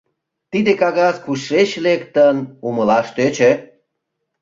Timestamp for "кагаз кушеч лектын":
0.81-2.37